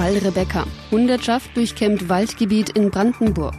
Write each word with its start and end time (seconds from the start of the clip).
Fall 0.00 0.16
Rebecca. 0.16 0.66
Hundertschaft 0.90 1.54
durchkämmt 1.54 2.08
Waldgebiet 2.08 2.70
in 2.70 2.90
Brandenburg. 2.90 3.54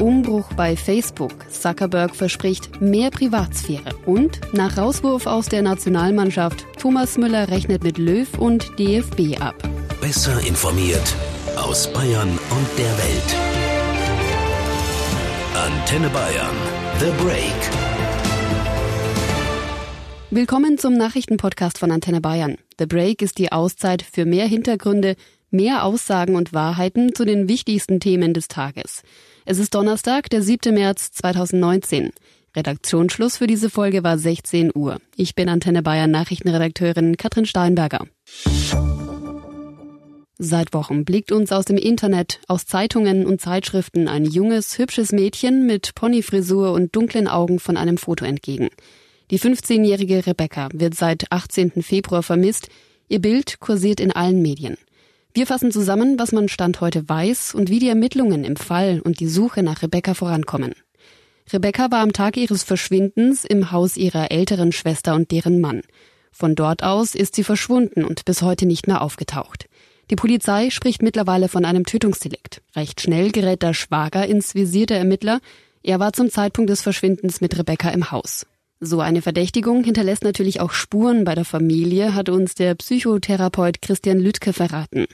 Umbruch 0.00 0.52
bei 0.54 0.74
Facebook. 0.74 1.48
Zuckerberg 1.48 2.16
verspricht 2.16 2.80
mehr 2.80 3.10
Privatsphäre. 3.10 3.94
Und 4.04 4.40
nach 4.52 4.76
Rauswurf 4.76 5.28
aus 5.28 5.46
der 5.46 5.62
Nationalmannschaft, 5.62 6.66
Thomas 6.80 7.16
Müller 7.16 7.48
rechnet 7.48 7.84
mit 7.84 7.98
Löw 7.98 8.26
und 8.40 8.76
DFB 8.76 9.40
ab. 9.40 9.54
Besser 10.00 10.36
informiert 10.40 11.14
aus 11.54 11.86
Bayern 11.92 12.28
und 12.30 12.68
der 12.76 12.98
Welt. 12.98 13.36
Antenne 15.54 16.08
Bayern. 16.08 16.56
The 16.98 17.24
Break. 17.24 17.94
Willkommen 20.30 20.78
zum 20.78 20.94
Nachrichtenpodcast 20.94 21.78
von 21.78 21.92
Antenne 21.92 22.20
Bayern. 22.20 22.56
The 22.80 22.86
Break 22.86 23.22
ist 23.22 23.38
die 23.38 23.52
Auszeit 23.52 24.02
für 24.02 24.24
mehr 24.24 24.48
Hintergründe, 24.48 25.14
mehr 25.54 25.84
Aussagen 25.84 26.36
und 26.36 26.52
Wahrheiten 26.52 27.14
zu 27.14 27.24
den 27.24 27.48
wichtigsten 27.48 28.00
Themen 28.00 28.34
des 28.34 28.48
Tages. 28.48 29.02
Es 29.46 29.58
ist 29.58 29.74
Donnerstag, 29.74 30.28
der 30.28 30.42
7. 30.42 30.74
März 30.74 31.12
2019. 31.12 32.10
Redaktionsschluss 32.56 33.38
für 33.38 33.46
diese 33.46 33.70
Folge 33.70 34.04
war 34.04 34.18
16 34.18 34.72
Uhr. 34.74 34.98
Ich 35.16 35.34
bin 35.34 35.48
Antenne 35.48 35.82
Bayern 35.82 36.10
Nachrichtenredakteurin 36.10 37.16
Katrin 37.16 37.46
Steinberger. 37.46 38.06
Seit 40.38 40.74
Wochen 40.74 41.04
blickt 41.04 41.30
uns 41.32 41.52
aus 41.52 41.64
dem 41.64 41.76
Internet, 41.76 42.40
aus 42.48 42.66
Zeitungen 42.66 43.24
und 43.24 43.40
Zeitschriften 43.40 44.08
ein 44.08 44.24
junges, 44.24 44.78
hübsches 44.78 45.12
Mädchen 45.12 45.66
mit 45.66 45.94
Ponyfrisur 45.94 46.72
und 46.72 46.94
dunklen 46.94 47.28
Augen 47.28 47.60
von 47.60 47.76
einem 47.76 47.98
Foto 47.98 48.24
entgegen. 48.24 48.68
Die 49.30 49.38
15-jährige 49.38 50.26
Rebecca 50.26 50.68
wird 50.72 50.94
seit 50.94 51.30
18. 51.30 51.82
Februar 51.82 52.22
vermisst. 52.22 52.68
Ihr 53.08 53.20
Bild 53.20 53.60
kursiert 53.60 54.00
in 54.00 54.12
allen 54.12 54.42
Medien. 54.42 54.76
Wir 55.36 55.48
fassen 55.48 55.72
zusammen, 55.72 56.16
was 56.16 56.30
man 56.30 56.48
Stand 56.48 56.80
heute 56.80 57.08
weiß 57.08 57.56
und 57.56 57.68
wie 57.68 57.80
die 57.80 57.88
Ermittlungen 57.88 58.44
im 58.44 58.54
Fall 58.54 59.00
und 59.00 59.18
die 59.18 59.26
Suche 59.26 59.64
nach 59.64 59.82
Rebecca 59.82 60.14
vorankommen. 60.14 60.74
Rebecca 61.52 61.90
war 61.90 62.02
am 62.02 62.12
Tag 62.12 62.36
ihres 62.36 62.62
Verschwindens 62.62 63.44
im 63.44 63.72
Haus 63.72 63.96
ihrer 63.96 64.30
älteren 64.30 64.70
Schwester 64.70 65.16
und 65.16 65.32
deren 65.32 65.60
Mann. 65.60 65.82
Von 66.30 66.54
dort 66.54 66.84
aus 66.84 67.16
ist 67.16 67.34
sie 67.34 67.42
verschwunden 67.42 68.04
und 68.04 68.24
bis 68.24 68.42
heute 68.42 68.64
nicht 68.64 68.86
mehr 68.86 69.02
aufgetaucht. 69.02 69.66
Die 70.08 70.14
Polizei 70.16 70.70
spricht 70.70 71.02
mittlerweile 71.02 71.48
von 71.48 71.64
einem 71.64 71.84
Tötungsdelikt. 71.84 72.62
Recht 72.76 73.00
schnell 73.00 73.32
gerät 73.32 73.62
der 73.64 73.74
Schwager 73.74 74.24
ins 74.24 74.54
Visier 74.54 74.86
der 74.86 74.98
Ermittler. 74.98 75.40
Er 75.82 75.98
war 75.98 76.12
zum 76.12 76.30
Zeitpunkt 76.30 76.70
des 76.70 76.80
Verschwindens 76.80 77.40
mit 77.40 77.58
Rebecca 77.58 77.90
im 77.90 78.12
Haus. 78.12 78.46
So 78.80 79.00
eine 79.00 79.22
Verdächtigung 79.22 79.82
hinterlässt 79.82 80.24
natürlich 80.24 80.60
auch 80.60 80.72
Spuren 80.72 81.24
bei 81.24 81.34
der 81.34 81.44
Familie, 81.44 82.14
hat 82.14 82.28
uns 82.28 82.54
der 82.54 82.74
Psychotherapeut 82.74 83.80
Christian 83.80 84.18
Lüttke 84.18 84.52
verraten. 84.52 85.06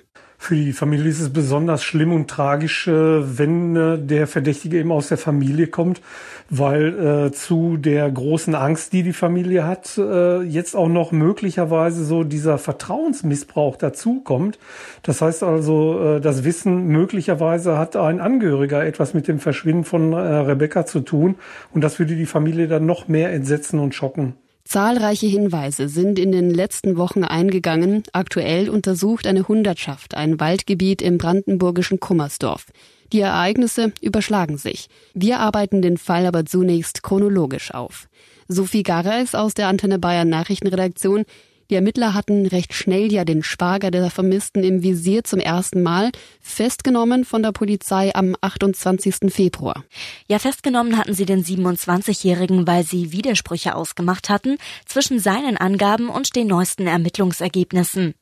Für 0.42 0.54
die 0.54 0.72
Familie 0.72 1.10
ist 1.10 1.20
es 1.20 1.30
besonders 1.30 1.82
schlimm 1.84 2.14
und 2.14 2.30
tragisch, 2.30 2.88
äh, 2.88 2.92
wenn 3.38 3.76
äh, 3.76 3.98
der 3.98 4.26
Verdächtige 4.26 4.78
eben 4.78 4.90
aus 4.90 5.08
der 5.08 5.18
Familie 5.18 5.66
kommt, 5.66 6.00
weil 6.48 7.26
äh, 7.26 7.30
zu 7.30 7.76
der 7.76 8.10
großen 8.10 8.54
Angst, 8.54 8.94
die 8.94 9.02
die 9.02 9.12
Familie 9.12 9.66
hat, 9.66 9.98
jetzt 9.98 10.74
auch 10.74 10.88
noch 10.88 11.12
möglicherweise 11.12 12.04
so 12.04 12.24
dieser 12.24 12.56
Vertrauensmissbrauch 12.56 13.76
dazukommt. 13.76 14.58
Das 15.02 15.20
heißt 15.20 15.42
also, 15.42 16.18
das 16.20 16.42
Wissen 16.42 16.86
möglicherweise 16.86 17.76
hat 17.76 17.96
ein 17.96 18.20
Angehöriger 18.20 18.84
etwas 18.84 19.12
mit 19.12 19.28
dem 19.28 19.38
Verschwinden 19.38 19.84
von 19.84 20.14
Rebecca 20.14 20.86
zu 20.86 21.00
tun 21.00 21.36
und 21.72 21.84
das 21.84 21.98
würde 21.98 22.16
die 22.16 22.26
Familie 22.26 22.66
dann 22.66 22.86
noch 22.86 23.08
mehr 23.08 23.32
entsetzen 23.32 23.78
und 23.78 23.94
schocken. 23.94 24.34
Zahlreiche 24.64 25.26
Hinweise 25.26 25.88
sind 25.88 26.18
in 26.18 26.32
den 26.32 26.50
letzten 26.50 26.96
Wochen 26.96 27.24
eingegangen. 27.24 28.04
Aktuell 28.12 28.68
untersucht 28.68 29.26
eine 29.26 29.48
Hundertschaft 29.48 30.14
ein 30.14 30.38
Waldgebiet 30.38 31.02
im 31.02 31.18
brandenburgischen 31.18 31.98
Kummersdorf. 31.98 32.66
Die 33.12 33.20
Ereignisse 33.20 33.92
überschlagen 34.00 34.58
sich. 34.58 34.88
Wir 35.14 35.40
arbeiten 35.40 35.82
den 35.82 35.98
Fall 35.98 36.26
aber 36.26 36.46
zunächst 36.46 37.02
chronologisch 37.02 37.74
auf. 37.74 38.08
Sophie 38.46 38.84
Gareis 38.84 39.34
aus 39.34 39.54
der 39.54 39.68
Antenne 39.68 39.98
Bayern 39.98 40.28
Nachrichtenredaktion 40.28 41.24
die 41.70 41.76
Ermittler 41.76 42.14
hatten 42.14 42.46
recht 42.46 42.74
schnell 42.74 43.12
ja 43.12 43.24
den 43.24 43.44
Schwager 43.44 43.92
der 43.92 44.10
Vermissten 44.10 44.64
im 44.64 44.82
Visier 44.82 45.22
zum 45.22 45.38
ersten 45.38 45.82
Mal 45.82 46.10
festgenommen 46.40 47.24
von 47.24 47.44
der 47.44 47.52
Polizei 47.52 48.12
am 48.12 48.34
28. 48.40 49.32
Februar. 49.32 49.84
Ja, 50.26 50.40
festgenommen 50.40 50.98
hatten 50.98 51.14
sie 51.14 51.26
den 51.26 51.44
27-Jährigen, 51.44 52.66
weil 52.66 52.82
sie 52.82 53.12
Widersprüche 53.12 53.76
ausgemacht 53.76 54.28
hatten 54.28 54.58
zwischen 54.84 55.20
seinen 55.20 55.56
Angaben 55.56 56.08
und 56.08 56.34
den 56.34 56.48
neuesten 56.48 56.88
Ermittlungsergebnissen. 56.88 58.14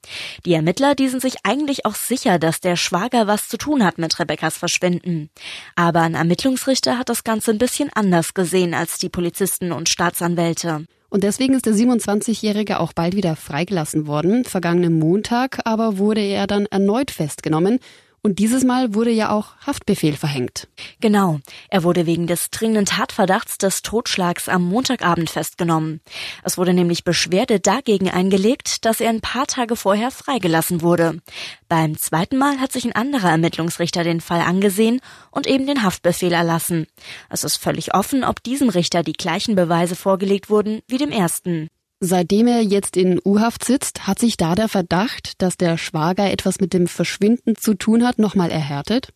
Die 0.45 0.53
Ermittler, 0.53 0.95
die 0.95 1.09
sind 1.09 1.23
sich 1.23 1.37
eigentlich 1.45 1.87
auch 1.87 1.95
sicher, 1.95 2.39
dass 2.39 2.61
der 2.61 2.77
Schwager 2.77 3.27
was 3.27 3.49
zu 3.49 3.57
tun 3.57 3.83
hat 3.83 3.97
mit 3.97 4.19
Rebekkas 4.19 4.59
Verschwinden. 4.59 5.31
Aber 5.75 6.03
ein 6.03 6.15
Ermittlungsrichter 6.15 6.99
hat 6.99 7.09
das 7.09 7.25
Ganze 7.25 7.53
ein 7.53 7.59
bisschen 7.59 7.89
anders 7.95 8.35
gesehen 8.35 8.75
als 8.75 8.99
die 8.99 9.09
Polizisten 9.09 9.73
und 9.73 9.89
Staatsanwälte. 9.89 10.85
Und 11.11 11.25
deswegen 11.25 11.55
ist 11.55 11.67
der 11.67 11.73
27-Jährige 11.73 12.81
auch 12.81 12.93
bald 12.93 13.17
wieder 13.17 13.35
freigelassen 13.35 14.07
worden. 14.07 14.45
Vergangenen 14.45 14.99
Montag 14.99 15.61
aber 15.65 15.99
wurde 15.99 16.21
er 16.21 16.47
dann 16.47 16.67
erneut 16.67 17.11
festgenommen 17.11 17.79
und 18.29 18.39
dieses 18.39 18.63
Mal 18.63 18.93
wurde 18.93 19.11
ja 19.11 19.31
auch 19.31 19.57
Haftbefehl 19.67 20.15
verhängt. 20.15 20.69
Genau. 21.01 21.41
Er 21.71 21.83
wurde 21.83 22.05
wegen 22.05 22.27
des 22.27 22.51
dringenden 22.51 22.85
Tatverdachts 22.85 23.57
des 23.57 23.81
Totschlags 23.81 24.51
am 24.51 24.65
Montagabend 24.69 25.31
festgenommen. 25.31 26.03
Es 26.45 26.59
wurde 26.59 26.75
nämlich 26.75 27.05
Beschwerde 27.05 27.59
dagegen 27.59 28.11
eingelegt, 28.11 28.85
dass 28.85 29.01
er 29.01 29.09
ein 29.09 29.23
paar 29.23 29.47
Tage 29.47 29.77
vorher 29.77 30.11
freigelassen 30.11 30.83
wurde. 30.83 31.23
Beim 31.71 31.97
zweiten 31.97 32.37
Mal 32.37 32.61
hat 32.61 32.71
sich 32.71 32.85
ein 32.85 32.95
anderer 32.95 33.31
Ermittlungsrichter 33.31 34.05
den 34.05 34.21
Fall 34.21 34.43
angesehen 34.43 35.01
und 35.31 35.47
eben 35.47 35.67
den 35.67 35.83
Haftbefehl 35.83 36.35
erlassen. 36.35 36.87
Es 37.31 37.45
ist 37.45 37.57
völlig 37.57 37.95
offen, 37.95 38.25
ob 38.25 38.43
diesem 38.43 38.69
Richter 38.69 39.03
die 39.03 39.15
gleichen 39.15 39.55
Beweise 39.55 39.97
vorgelegt 39.97 40.51
wurden 40.51 40.83
wie 40.87 40.99
dem 40.99 41.13
ersten. 41.13 41.69
Seitdem 42.01 42.47
er 42.47 42.63
jetzt 42.63 42.97
in 42.97 43.21
U-Haft 43.25 43.65
sitzt, 43.65 44.07
hat 44.07 44.21
sich 44.21 44.37
da 44.37 44.55
der 44.55 44.69
Verdacht, 44.69 45.43
dass 45.43 45.57
der 45.57 45.77
Schwager 45.77 46.31
etwas 46.31 46.61
mit 46.61 46.73
dem 46.73 46.87
Verschwinden 46.87 47.57
zu 47.57 47.75
tun 47.75 48.07
hat, 48.07 48.21
nochmal 48.21 48.53
erhärtet? 48.53 49.09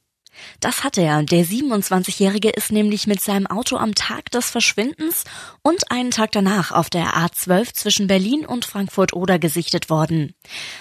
Das 0.61 0.83
hat 0.83 0.99
er. 0.99 1.23
Der 1.23 1.45
27-Jährige 1.45 2.51
ist 2.51 2.73
nämlich 2.73 3.07
mit 3.07 3.21
seinem 3.21 3.47
Auto 3.47 3.77
am 3.77 3.95
Tag 3.95 4.31
des 4.31 4.51
Verschwindens 4.51 5.25
und 5.63 5.91
einen 5.91 6.11
Tag 6.11 6.33
danach 6.33 6.73
auf 6.73 6.91
der 6.91 7.15
A12 7.15 7.75
zwischen 7.75 8.07
Berlin 8.07 8.47
und 8.47 8.65
Frankfurt-Oder 8.65 9.39
gesichtet 9.39 9.91
worden. 9.91 10.35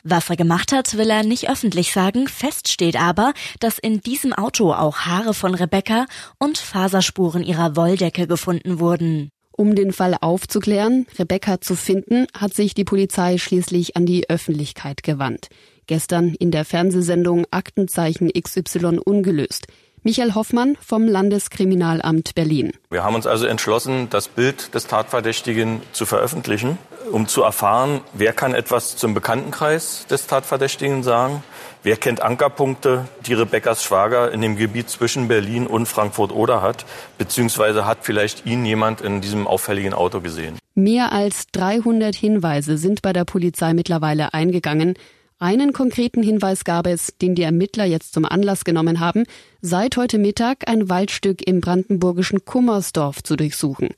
Was 0.03 0.29
er 0.29 0.37
gemacht 0.37 0.71
hat, 0.71 0.97
will 0.97 1.09
er 1.09 1.23
nicht 1.23 1.49
öffentlich 1.49 1.91
sagen. 1.91 2.27
Fest 2.27 2.69
steht 2.69 2.95
aber, 2.95 3.33
dass 3.59 3.77
in 3.77 4.01
diesem 4.01 4.33
Auto 4.33 4.73
auch 4.73 4.99
Haare 5.01 5.33
von 5.33 5.53
Rebecca 5.53 6.05
und 6.39 6.57
Faserspuren 6.57 7.43
ihrer 7.43 7.75
Wolldecke 7.75 8.27
gefunden 8.27 8.79
wurden. 8.79 9.31
Um 9.61 9.75
den 9.75 9.93
Fall 9.93 10.17
aufzuklären, 10.19 11.05
Rebecca 11.19 11.61
zu 11.61 11.75
finden, 11.75 12.25
hat 12.35 12.51
sich 12.51 12.73
die 12.73 12.83
Polizei 12.83 13.37
schließlich 13.37 13.95
an 13.95 14.07
die 14.07 14.27
Öffentlichkeit 14.27 15.03
gewandt. 15.03 15.49
Gestern 15.85 16.33
in 16.33 16.49
der 16.49 16.65
Fernsehsendung 16.65 17.45
Aktenzeichen 17.51 18.31
XY 18.33 18.97
ungelöst. 19.05 19.67
Michael 20.01 20.33
Hoffmann 20.33 20.77
vom 20.81 21.07
Landeskriminalamt 21.07 22.33
Berlin. 22.33 22.71
Wir 22.89 23.03
haben 23.03 23.13
uns 23.13 23.27
also 23.27 23.45
entschlossen, 23.45 24.07
das 24.09 24.29
Bild 24.29 24.73
des 24.73 24.87
Tatverdächtigen 24.87 25.83
zu 25.91 26.07
veröffentlichen, 26.07 26.79
um 27.11 27.27
zu 27.27 27.43
erfahren, 27.43 28.01
wer 28.13 28.33
kann 28.33 28.53
etwas 28.53 28.97
zum 28.97 29.13
Bekanntenkreis 29.13 30.05
des 30.09 30.27
Tatverdächtigen 30.27 31.03
sagen, 31.03 31.43
wer 31.83 31.97
kennt 31.97 32.21
Ankerpunkte, 32.21 33.07
die 33.25 33.33
Rebekkas 33.33 33.83
Schwager 33.83 34.31
in 34.31 34.41
dem 34.41 34.55
Gebiet 34.55 34.89
zwischen 34.89 35.27
Berlin 35.27 35.67
und 35.67 35.85
Frankfurt-Oder 35.85 36.61
hat, 36.61 36.85
beziehungsweise 37.17 37.85
hat 37.85 37.99
vielleicht 38.01 38.45
ihn 38.45 38.65
jemand 38.65 39.01
in 39.01 39.21
diesem 39.21 39.47
auffälligen 39.47 39.93
Auto 39.93 40.21
gesehen. 40.21 40.57
Mehr 40.75 41.11
als 41.11 41.47
300 41.51 42.15
Hinweise 42.15 42.77
sind 42.77 43.01
bei 43.01 43.13
der 43.13 43.25
Polizei 43.25 43.73
mittlerweile 43.73 44.33
eingegangen. 44.33 44.95
Einen 45.37 45.73
konkreten 45.73 46.21
Hinweis 46.21 46.63
gab 46.63 46.85
es, 46.85 47.13
den 47.21 47.35
die 47.35 47.41
Ermittler 47.41 47.85
jetzt 47.85 48.13
zum 48.13 48.25
Anlass 48.25 48.63
genommen 48.63 48.99
haben, 48.99 49.23
seit 49.61 49.97
heute 49.97 50.17
Mittag 50.17 50.67
ein 50.67 50.87
Waldstück 50.87 51.45
im 51.45 51.61
brandenburgischen 51.61 52.45
Kummersdorf 52.45 53.23
zu 53.23 53.35
durchsuchen. 53.35 53.89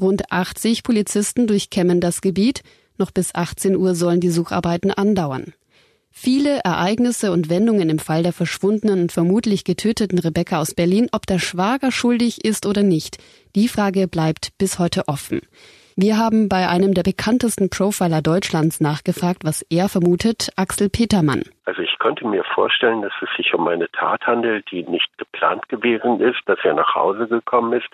Rund 0.00 0.30
80 0.30 0.82
Polizisten 0.82 1.46
durchkämmen 1.46 2.00
das 2.00 2.20
Gebiet. 2.20 2.62
Noch 2.98 3.10
bis 3.10 3.34
18 3.34 3.76
Uhr 3.76 3.94
sollen 3.94 4.20
die 4.20 4.30
Sucharbeiten 4.30 4.90
andauern. 4.90 5.54
Viele 6.10 6.60
Ereignisse 6.64 7.30
und 7.30 7.50
Wendungen 7.50 7.90
im 7.90 7.98
Fall 7.98 8.22
der 8.22 8.32
verschwundenen 8.32 9.02
und 9.02 9.12
vermutlich 9.12 9.64
getöteten 9.64 10.18
Rebecca 10.18 10.58
aus 10.58 10.74
Berlin, 10.74 11.08
ob 11.12 11.26
der 11.26 11.38
Schwager 11.38 11.92
schuldig 11.92 12.42
ist 12.42 12.64
oder 12.64 12.82
nicht, 12.82 13.18
die 13.54 13.68
Frage 13.68 14.08
bleibt 14.08 14.56
bis 14.56 14.78
heute 14.78 15.08
offen. 15.08 15.42
Wir 15.98 16.18
haben 16.18 16.50
bei 16.50 16.68
einem 16.68 16.92
der 16.92 17.02
bekanntesten 17.02 17.70
Profiler 17.70 18.20
Deutschlands 18.20 18.82
nachgefragt, 18.82 19.44
was 19.44 19.62
er 19.70 19.88
vermutet, 19.88 20.50
Axel 20.56 20.90
Petermann. 20.90 21.42
Also 21.64 21.80
ich 21.80 21.98
könnte 21.98 22.26
mir 22.26 22.44
vorstellen, 22.44 23.00
dass 23.00 23.14
es 23.22 23.28
sich 23.36 23.54
um 23.54 23.66
eine 23.66 23.90
Tat 23.92 24.26
handelt, 24.26 24.70
die 24.70 24.82
nicht 24.84 25.08
geplant 25.16 25.66
gewesen 25.70 26.20
ist, 26.20 26.40
dass 26.44 26.58
er 26.64 26.74
nach 26.74 26.94
Hause 26.94 27.28
gekommen 27.28 27.72
ist. 27.72 27.88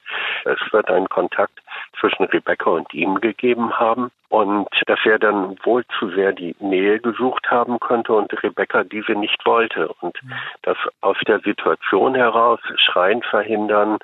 Es 0.44 0.58
wird 0.72 0.90
einen 0.90 1.08
Kontakt 1.08 1.61
zwischen 1.98 2.24
Rebecca 2.24 2.70
und 2.70 2.92
ihm 2.94 3.20
gegeben 3.20 3.72
haben 3.78 4.10
und 4.28 4.68
dass 4.86 4.98
er 5.04 5.18
dann 5.18 5.56
wohl 5.62 5.84
zu 5.98 6.08
sehr 6.10 6.32
die 6.32 6.56
Nähe 6.58 6.98
gesucht 7.00 7.50
haben 7.50 7.78
könnte 7.80 8.14
und 8.14 8.32
Rebecca 8.42 8.82
diese 8.82 9.12
nicht 9.12 9.44
wollte 9.44 9.88
und 10.00 10.18
dass 10.62 10.78
aus 11.02 11.16
der 11.26 11.40
Situation 11.40 12.14
heraus 12.14 12.60
Schreien 12.76 13.22
verhindern, 13.22 13.98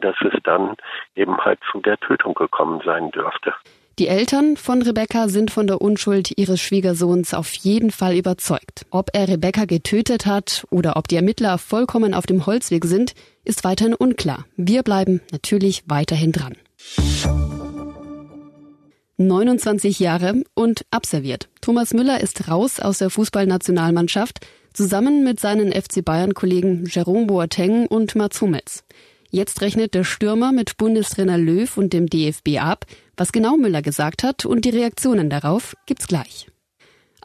dass 0.00 0.14
es 0.20 0.34
dann 0.44 0.76
eben 1.16 1.36
halt 1.38 1.58
zu 1.70 1.80
der 1.80 1.98
Tötung 1.98 2.34
gekommen 2.34 2.80
sein 2.84 3.10
dürfte. 3.10 3.52
Die 4.00 4.08
Eltern 4.08 4.56
von 4.56 4.82
Rebecca 4.82 5.28
sind 5.28 5.52
von 5.52 5.68
der 5.68 5.80
Unschuld 5.80 6.36
ihres 6.36 6.60
Schwiegersohns 6.60 7.32
auf 7.32 7.54
jeden 7.54 7.92
Fall 7.92 8.16
überzeugt. 8.16 8.86
Ob 8.90 9.10
er 9.12 9.28
Rebecca 9.28 9.66
getötet 9.66 10.26
hat 10.26 10.66
oder 10.70 10.96
ob 10.96 11.06
die 11.06 11.14
Ermittler 11.14 11.58
vollkommen 11.58 12.12
auf 12.12 12.26
dem 12.26 12.44
Holzweg 12.44 12.84
sind, 12.86 13.14
ist 13.44 13.62
weiterhin 13.62 13.94
unklar. 13.94 14.46
Wir 14.56 14.82
bleiben 14.82 15.20
natürlich 15.30 15.84
weiterhin 15.86 16.32
dran. 16.32 16.56
29 19.16 20.00
Jahre 20.00 20.42
und 20.54 20.84
abserviert. 20.90 21.48
Thomas 21.60 21.94
Müller 21.94 22.20
ist 22.20 22.48
raus 22.48 22.80
aus 22.80 22.98
der 22.98 23.10
Fußballnationalmannschaft, 23.10 24.40
zusammen 24.72 25.22
mit 25.22 25.38
seinen 25.38 25.72
FC 25.72 26.04
Bayern-Kollegen 26.04 26.86
Jerome 26.90 27.26
Boateng 27.26 27.86
und 27.86 28.16
Mats 28.16 28.40
Hummels. 28.40 28.84
Jetzt 29.30 29.60
rechnet 29.62 29.94
der 29.94 30.04
Stürmer 30.04 30.52
mit 30.52 30.76
Bundestrainer 30.76 31.38
Löw 31.38 31.76
und 31.76 31.92
dem 31.92 32.08
DFB 32.08 32.58
ab. 32.60 32.86
Was 33.16 33.32
genau 33.32 33.56
Müller 33.56 33.82
gesagt 33.82 34.22
hat 34.22 34.44
und 34.44 34.64
die 34.64 34.70
Reaktionen 34.70 35.30
darauf 35.30 35.74
gibt's 35.86 36.06
gleich. 36.06 36.48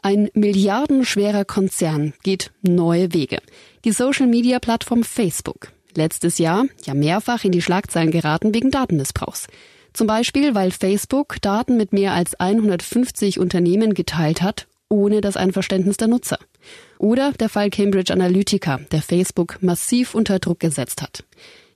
Ein 0.02 0.30
milliardenschwerer 0.34 1.44
Konzern 1.44 2.14
geht 2.22 2.52
neue 2.62 3.12
Wege. 3.12 3.38
Die 3.84 3.92
Social-Media-Plattform 3.92 5.04
Facebook. 5.04 5.72
Letztes 5.94 6.38
Jahr 6.38 6.64
ja 6.84 6.94
mehrfach 6.94 7.44
in 7.44 7.52
die 7.52 7.62
Schlagzeilen 7.62 8.10
geraten 8.10 8.54
wegen 8.54 8.70
Datenmissbrauchs. 8.70 9.46
Zum 9.92 10.06
Beispiel, 10.06 10.54
weil 10.54 10.70
Facebook 10.70 11.36
Daten 11.42 11.76
mit 11.76 11.92
mehr 11.92 12.12
als 12.12 12.38
150 12.38 13.40
Unternehmen 13.40 13.94
geteilt 13.94 14.40
hat, 14.42 14.68
ohne 14.88 15.20
das 15.20 15.36
Einverständnis 15.36 15.96
der 15.96 16.08
Nutzer. 16.08 16.38
Oder 16.98 17.32
der 17.32 17.48
Fall 17.48 17.70
Cambridge 17.70 18.12
Analytica, 18.12 18.78
der 18.92 19.02
Facebook 19.02 19.62
massiv 19.62 20.14
unter 20.14 20.38
Druck 20.38 20.60
gesetzt 20.60 21.02
hat. 21.02 21.24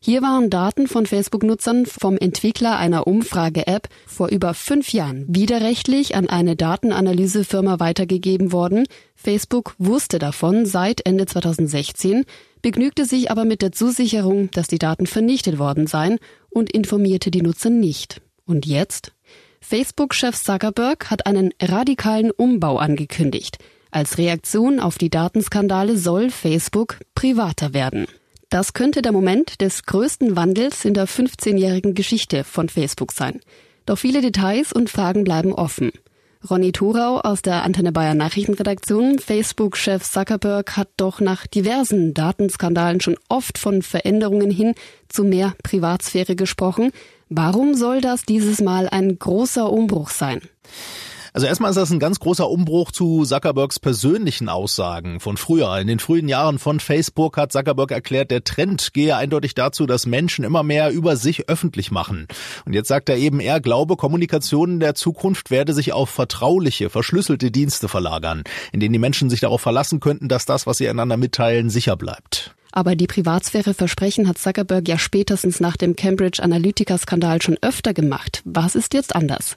Hier 0.06 0.20
waren 0.20 0.50
Daten 0.50 0.86
von 0.86 1.06
Facebook-Nutzern 1.06 1.86
vom 1.86 2.18
Entwickler 2.18 2.76
einer 2.76 3.06
Umfrage-App 3.06 3.88
vor 4.06 4.28
über 4.28 4.52
fünf 4.52 4.92
Jahren 4.92 5.24
widerrechtlich 5.28 6.14
an 6.14 6.28
eine 6.28 6.56
Datenanalysefirma 6.56 7.80
weitergegeben 7.80 8.52
worden. 8.52 8.86
Facebook 9.14 9.74
wusste 9.78 10.18
davon 10.18 10.66
seit 10.66 11.06
Ende 11.06 11.24
2016, 11.24 12.26
begnügte 12.60 13.06
sich 13.06 13.30
aber 13.30 13.46
mit 13.46 13.62
der 13.62 13.72
Zusicherung, 13.72 14.50
dass 14.50 14.68
die 14.68 14.76
Daten 14.76 15.06
vernichtet 15.06 15.58
worden 15.58 15.86
seien 15.86 16.18
und 16.50 16.70
informierte 16.70 17.30
die 17.30 17.40
Nutzer 17.40 17.70
nicht. 17.70 18.20
Und 18.44 18.66
jetzt? 18.66 19.12
Facebook-Chef 19.62 20.36
Zuckerberg 20.36 21.10
hat 21.10 21.24
einen 21.24 21.54
radikalen 21.62 22.30
Umbau 22.30 22.76
angekündigt. 22.76 23.56
Als 23.90 24.18
Reaktion 24.18 24.80
auf 24.80 24.98
die 24.98 25.08
Datenskandale 25.08 25.96
soll 25.96 26.28
Facebook 26.28 26.98
privater 27.14 27.72
werden. 27.72 28.06
Das 28.54 28.72
könnte 28.72 29.02
der 29.02 29.10
Moment 29.10 29.60
des 29.60 29.82
größten 29.82 30.36
Wandels 30.36 30.84
in 30.84 30.94
der 30.94 31.08
15-jährigen 31.08 31.94
Geschichte 31.94 32.44
von 32.44 32.68
Facebook 32.68 33.10
sein. 33.10 33.40
Doch 33.84 33.98
viele 33.98 34.20
Details 34.20 34.72
und 34.72 34.88
Fragen 34.88 35.24
bleiben 35.24 35.52
offen. 35.52 35.90
Ronny 36.48 36.70
Thorau 36.70 37.18
aus 37.18 37.42
der 37.42 37.64
Antenne 37.64 37.90
Bayern 37.90 38.16
Nachrichtenredaktion. 38.16 39.18
Facebook-Chef 39.18 40.08
Zuckerberg 40.08 40.76
hat 40.76 40.86
doch 40.96 41.18
nach 41.20 41.48
diversen 41.48 42.14
Datenskandalen 42.14 43.00
schon 43.00 43.16
oft 43.28 43.58
von 43.58 43.82
Veränderungen 43.82 44.52
hin 44.52 44.76
zu 45.08 45.24
mehr 45.24 45.54
Privatsphäre 45.64 46.36
gesprochen. 46.36 46.92
Warum 47.28 47.74
soll 47.74 48.00
das 48.00 48.22
dieses 48.22 48.60
Mal 48.60 48.88
ein 48.88 49.18
großer 49.18 49.68
Umbruch 49.68 50.10
sein? 50.10 50.40
Also 51.34 51.48
erstmal 51.48 51.70
ist 51.70 51.76
das 51.76 51.90
ein 51.90 51.98
ganz 51.98 52.20
großer 52.20 52.48
Umbruch 52.48 52.92
zu 52.92 53.25
Zuckerbergs 53.25 53.81
persönlichen 53.81 54.48
Aussagen 54.48 55.19
von 55.19 55.36
früher. 55.36 55.76
In 55.78 55.88
den 55.88 55.98
frühen 55.98 56.28
Jahren 56.28 56.60
von 56.60 56.78
Facebook 56.78 57.36
hat 57.36 57.50
Zuckerberg 57.50 57.90
erklärt, 57.90 58.31
der 58.31 58.44
Trend 58.44 58.94
gehe 58.94 59.16
eindeutig 59.16 59.54
dazu, 59.54 59.86
dass 59.86 60.06
Menschen 60.06 60.44
immer 60.44 60.62
mehr 60.62 60.92
über 60.92 61.16
sich 61.16 61.48
öffentlich 61.48 61.90
machen. 61.90 62.28
Und 62.66 62.72
jetzt 62.75 62.86
sagt 62.86 63.08
er 63.08 63.16
eben, 63.16 63.40
er 63.40 63.58
glaube, 63.58 63.96
Kommunikation 63.96 64.75
in 64.75 64.81
der 64.81 64.94
Zukunft 64.94 65.50
werde 65.50 65.72
sich 65.75 65.92
auf 65.92 66.08
vertrauliche, 66.08 66.88
verschlüsselte 66.88 67.50
Dienste 67.50 67.88
verlagern, 67.88 68.44
in 68.70 68.78
denen 68.78 68.92
die 68.92 69.00
Menschen 69.00 69.28
sich 69.28 69.40
darauf 69.40 69.60
verlassen 69.60 69.98
könnten, 69.98 70.28
dass 70.28 70.46
das, 70.46 70.69
was 70.69 70.78
sie 70.78 70.88
einander 70.88 71.16
mitteilen, 71.16 71.69
sicher 71.69 71.96
bleibt. 71.96 72.54
Aber 72.70 72.94
die 72.96 73.06
Privatsphäre-Versprechen 73.06 74.28
hat 74.28 74.38
Zuckerberg 74.38 74.88
ja 74.88 74.98
spätestens 74.98 75.60
nach 75.60 75.76
dem 75.76 75.94
Cambridge 75.94 76.42
Analytica-Skandal 76.42 77.40
schon 77.40 77.56
öfter 77.60 77.94
gemacht. 77.94 78.42
Was 78.44 78.75
ist 78.75 78.94
jetzt 78.94 79.14
anders? 79.14 79.54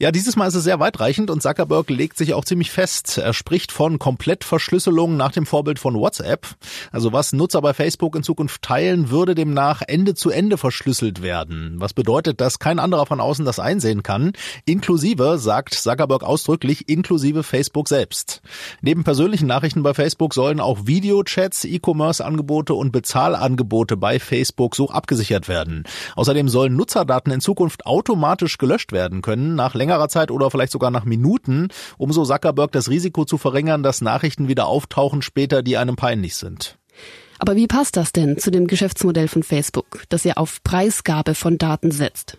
Ja, 0.00 0.10
dieses 0.10 0.34
Mal 0.34 0.48
ist 0.48 0.56
es 0.56 0.64
sehr 0.64 0.80
weitreichend 0.80 1.30
und 1.30 1.40
Zuckerberg 1.40 1.88
legt 1.88 2.18
sich 2.18 2.34
auch 2.34 2.44
ziemlich 2.44 2.72
fest. 2.72 3.18
Er 3.18 3.32
spricht 3.32 3.70
von 3.70 4.00
Komplettverschlüsselung 4.00 5.16
nach 5.16 5.30
dem 5.30 5.46
Vorbild 5.46 5.78
von 5.78 5.94
WhatsApp. 5.94 6.48
Also 6.90 7.12
was 7.12 7.32
Nutzer 7.32 7.62
bei 7.62 7.72
Facebook 7.72 8.16
in 8.16 8.24
Zukunft 8.24 8.62
teilen, 8.62 9.10
würde 9.10 9.36
demnach 9.36 9.82
Ende 9.86 10.14
zu 10.14 10.30
Ende 10.30 10.58
verschlüsselt 10.58 11.22
werden. 11.22 11.76
Was 11.78 11.92
bedeutet, 11.92 12.40
dass 12.40 12.58
kein 12.58 12.80
anderer 12.80 13.06
von 13.06 13.20
außen 13.20 13.44
das 13.44 13.60
einsehen 13.60 14.02
kann. 14.02 14.32
Inklusive, 14.64 15.38
sagt 15.38 15.74
Zuckerberg 15.74 16.24
ausdrücklich, 16.24 16.88
inklusive 16.88 17.44
Facebook 17.44 17.88
selbst. 17.88 18.42
Neben 18.82 19.04
persönlichen 19.04 19.46
Nachrichten 19.46 19.84
bei 19.84 19.94
Facebook 19.94 20.34
sollen 20.34 20.58
auch 20.58 20.86
Videochats, 20.86 21.64
E-Commerce-Angebote 21.64 22.74
und 22.74 22.90
Bezahlangebote 22.90 23.96
bei 23.96 24.18
Facebook 24.18 24.74
so 24.74 24.90
abgesichert 24.90 25.46
werden. 25.46 25.84
Außerdem 26.16 26.48
sollen 26.48 26.74
Nutzerdaten 26.74 27.32
in 27.32 27.40
Zukunft 27.40 27.86
automatisch 27.86 28.58
gelöscht 28.58 28.90
werden 28.90 29.22
können 29.22 29.43
können, 29.44 29.54
nach 29.54 29.74
längerer 29.74 30.08
Zeit 30.08 30.30
oder 30.30 30.50
vielleicht 30.50 30.72
sogar 30.72 30.90
nach 30.90 31.04
Minuten, 31.04 31.68
um 31.98 32.12
so 32.12 32.24
Zuckerberg 32.24 32.72
das 32.72 32.88
Risiko 32.88 33.24
zu 33.24 33.38
verringern, 33.38 33.82
dass 33.82 34.00
Nachrichten 34.00 34.48
wieder 34.48 34.66
auftauchen 34.66 35.22
später, 35.22 35.62
die 35.62 35.76
einem 35.76 35.96
peinlich 35.96 36.36
sind. 36.36 36.78
Aber 37.38 37.56
wie 37.56 37.66
passt 37.66 37.96
das 37.96 38.12
denn 38.12 38.38
zu 38.38 38.50
dem 38.50 38.66
Geschäftsmodell 38.66 39.28
von 39.28 39.42
Facebook, 39.42 40.04
das 40.08 40.24
ja 40.24 40.34
auf 40.34 40.62
Preisgabe 40.62 41.34
von 41.34 41.58
Daten 41.58 41.90
setzt? 41.90 42.38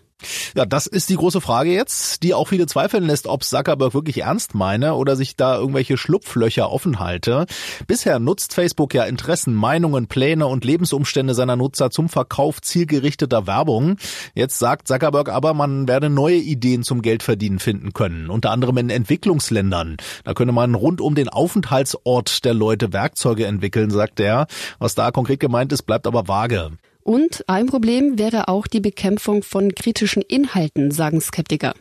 Ja, 0.55 0.65
das 0.65 0.87
ist 0.87 1.09
die 1.09 1.17
große 1.17 1.41
Frage 1.41 1.73
jetzt, 1.73 2.23
die 2.23 2.33
auch 2.33 2.47
viele 2.47 2.65
zweifeln 2.67 3.05
lässt, 3.05 3.27
ob 3.27 3.43
Zuckerberg 3.43 3.93
wirklich 3.93 4.19
ernst 4.19 4.55
meine 4.55 4.95
oder 4.95 5.17
sich 5.17 5.35
da 5.35 5.57
irgendwelche 5.57 5.97
Schlupflöcher 5.97 6.71
offen 6.71 6.99
halte. 6.99 7.45
Bisher 7.87 8.19
nutzt 8.19 8.53
Facebook 8.53 8.93
ja 8.93 9.03
Interessen, 9.03 9.53
Meinungen, 9.53 10.07
Pläne 10.07 10.47
und 10.47 10.63
Lebensumstände 10.63 11.33
seiner 11.33 11.57
Nutzer 11.57 11.91
zum 11.91 12.07
Verkauf 12.07 12.61
zielgerichteter 12.61 13.45
Werbung. 13.45 13.97
Jetzt 14.33 14.57
sagt 14.57 14.87
Zuckerberg 14.87 15.29
aber, 15.29 15.53
man 15.53 15.87
werde 15.87 16.09
neue 16.09 16.37
Ideen 16.37 16.83
zum 16.83 17.01
Geldverdienen 17.01 17.59
finden 17.59 17.91
können, 17.91 18.29
unter 18.29 18.51
anderem 18.51 18.77
in 18.77 18.89
Entwicklungsländern. 18.89 19.97
Da 20.23 20.33
könne 20.33 20.53
man 20.53 20.75
rund 20.75 21.01
um 21.01 21.15
den 21.15 21.27
Aufenthaltsort 21.27 22.45
der 22.45 22.53
Leute 22.53 22.93
Werkzeuge 22.93 23.45
entwickeln, 23.45 23.91
sagt 23.91 24.21
er. 24.21 24.47
Was 24.79 24.95
da 24.95 25.11
konkret 25.11 25.41
gemeint 25.41 25.73
ist, 25.73 25.83
bleibt 25.83 26.07
aber 26.07 26.29
vage. 26.29 26.71
Und 27.05 27.43
ein 27.47 27.67
Problem 27.67 28.17
wäre 28.17 28.47
auch 28.47 28.65
die 28.65 28.79
Bekämpfung 28.79 29.43
von 29.43 29.75
kritischen 29.75 30.23
Inhalten, 30.23 30.89
sagen 30.89 31.21
Skeptiker. 31.21 31.75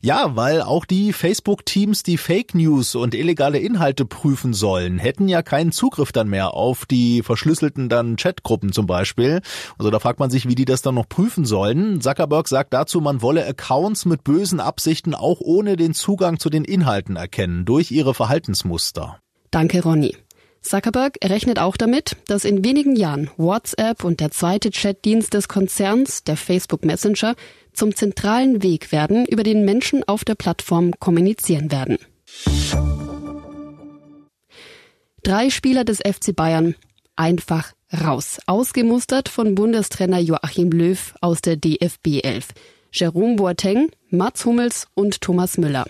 Ja, 0.00 0.36
weil 0.36 0.62
auch 0.62 0.86
die 0.86 1.12
Facebook-Teams, 1.12 2.02
die 2.02 2.16
Fake 2.16 2.54
News 2.54 2.94
und 2.94 3.14
illegale 3.14 3.58
Inhalte 3.58 4.06
prüfen 4.06 4.54
sollen, 4.54 4.98
hätten 4.98 5.28
ja 5.28 5.42
keinen 5.42 5.70
Zugriff 5.70 6.12
dann 6.12 6.28
mehr 6.28 6.54
auf 6.54 6.86
die 6.86 7.22
verschlüsselten 7.22 7.90
dann 7.90 8.16
Chatgruppen 8.16 8.72
zum 8.72 8.86
Beispiel. 8.86 9.42
Also 9.78 9.90
da 9.90 9.98
fragt 9.98 10.18
man 10.18 10.30
sich, 10.30 10.48
wie 10.48 10.54
die 10.54 10.64
das 10.64 10.80
dann 10.80 10.94
noch 10.94 11.08
prüfen 11.08 11.44
sollen. 11.44 12.00
Zuckerberg 12.00 12.48
sagt 12.48 12.72
dazu, 12.72 13.02
man 13.02 13.20
wolle 13.20 13.46
Accounts 13.46 14.06
mit 14.06 14.24
bösen 14.24 14.60
Absichten 14.60 15.14
auch 15.14 15.40
ohne 15.40 15.76
den 15.76 15.92
Zugang 15.92 16.38
zu 16.38 16.48
den 16.48 16.64
Inhalten 16.64 17.16
erkennen, 17.16 17.66
durch 17.66 17.90
ihre 17.90 18.14
Verhaltensmuster. 18.14 19.18
Danke, 19.50 19.82
Ronny. 19.82 20.16
Zuckerberg 20.64 21.18
rechnet 21.22 21.58
auch 21.58 21.76
damit, 21.76 22.16
dass 22.26 22.44
in 22.44 22.64
wenigen 22.64 22.96
Jahren 22.96 23.30
WhatsApp 23.36 24.02
und 24.02 24.20
der 24.20 24.30
zweite 24.30 24.70
Chatdienst 24.70 25.34
des 25.34 25.46
Konzerns, 25.46 26.24
der 26.24 26.36
Facebook 26.36 26.84
Messenger, 26.84 27.34
zum 27.72 27.94
zentralen 27.94 28.62
Weg 28.62 28.90
werden, 28.90 29.26
über 29.26 29.42
den 29.42 29.64
Menschen 29.64 30.02
auf 30.04 30.24
der 30.24 30.34
Plattform 30.34 30.92
kommunizieren 30.98 31.70
werden. 31.70 31.98
Drei 35.22 35.50
Spieler 35.50 35.84
des 35.84 35.98
FC 35.98 36.34
Bayern 36.34 36.74
einfach 37.16 37.72
raus. 37.92 38.38
Ausgemustert 38.46 39.28
von 39.28 39.54
Bundestrainer 39.54 40.18
Joachim 40.18 40.70
Löw 40.70 41.14
aus 41.20 41.42
der 41.42 41.56
DFB 41.56 42.20
11. 42.22 42.48
Jerome 42.92 43.36
Boateng, 43.36 43.90
Mats 44.10 44.44
Hummels 44.44 44.86
und 44.94 45.20
Thomas 45.20 45.58
Müller. 45.58 45.84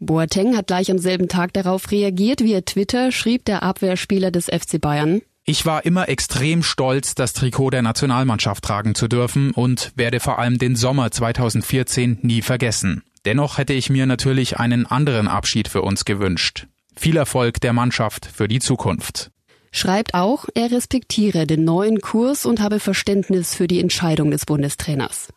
Boateng 0.00 0.56
hat 0.56 0.68
gleich 0.68 0.90
am 0.90 0.98
selben 0.98 1.28
Tag 1.28 1.52
darauf 1.52 1.90
reagiert. 1.90 2.42
Via 2.42 2.60
Twitter 2.60 3.12
schrieb 3.12 3.44
der 3.44 3.62
Abwehrspieler 3.62 4.30
des 4.30 4.46
FC 4.46 4.80
Bayern. 4.80 5.22
Ich 5.44 5.64
war 5.64 5.86
immer 5.86 6.08
extrem 6.08 6.62
stolz, 6.62 7.14
das 7.14 7.32
Trikot 7.32 7.70
der 7.70 7.82
Nationalmannschaft 7.82 8.62
tragen 8.62 8.94
zu 8.94 9.08
dürfen 9.08 9.52
und 9.52 9.92
werde 9.96 10.20
vor 10.20 10.38
allem 10.38 10.58
den 10.58 10.76
Sommer 10.76 11.10
2014 11.10 12.18
nie 12.22 12.42
vergessen. 12.42 13.02
Dennoch 13.24 13.58
hätte 13.58 13.72
ich 13.72 13.88
mir 13.90 14.06
natürlich 14.06 14.58
einen 14.58 14.86
anderen 14.86 15.26
Abschied 15.26 15.68
für 15.68 15.82
uns 15.82 16.04
gewünscht. 16.04 16.66
Viel 16.94 17.16
Erfolg 17.16 17.60
der 17.60 17.72
Mannschaft 17.72 18.26
für 18.26 18.46
die 18.46 18.58
Zukunft. 18.58 19.30
Schreibt 19.70 20.14
auch, 20.14 20.46
er 20.54 20.70
respektiere 20.70 21.46
den 21.46 21.64
neuen 21.64 22.00
Kurs 22.00 22.46
und 22.46 22.60
habe 22.60 22.80
Verständnis 22.80 23.54
für 23.54 23.68
die 23.68 23.80
Entscheidung 23.80 24.30
des 24.30 24.46
Bundestrainers. 24.46 25.28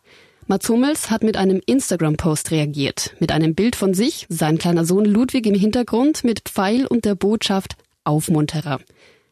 Mats 0.48 0.68
Hummels 0.68 1.10
hat 1.10 1.22
mit 1.22 1.36
einem 1.36 1.60
Instagram-Post 1.64 2.50
reagiert. 2.50 3.14
Mit 3.20 3.30
einem 3.30 3.54
Bild 3.54 3.76
von 3.76 3.94
sich, 3.94 4.26
sein 4.28 4.58
kleiner 4.58 4.84
Sohn 4.84 5.04
Ludwig 5.04 5.46
im 5.46 5.54
Hintergrund 5.54 6.24
mit 6.24 6.40
Pfeil 6.48 6.86
und 6.86 7.04
der 7.04 7.14
Botschaft 7.14 7.76
Aufmunterer. 8.04 8.80